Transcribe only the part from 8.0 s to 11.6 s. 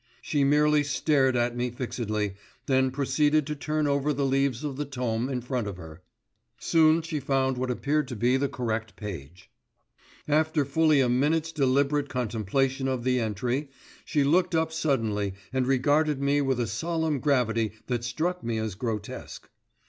to be the correct page. After fully a minute's